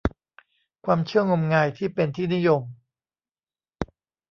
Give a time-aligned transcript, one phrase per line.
[0.85, 2.61] ความเชื่องมงายที่เป็นที่นิยม